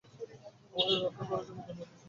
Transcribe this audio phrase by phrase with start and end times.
[0.73, 1.99] আমাদের রক্ষা করার জন্য ধন্যবাদ হিসেবে।